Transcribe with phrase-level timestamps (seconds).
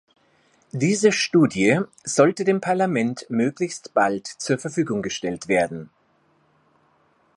[0.71, 5.91] Diese Studie sollte dem Parlament möglichst bald zur Verfügung gestellt werden.